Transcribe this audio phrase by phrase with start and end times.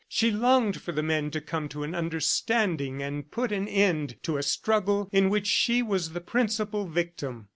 [0.09, 4.37] She longed for the men to come to an understanding and put an end to
[4.37, 7.49] a struggle in which she was the principal victim.